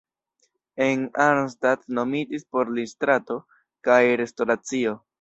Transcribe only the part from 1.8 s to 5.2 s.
nomitis por li strato kaj restoracio.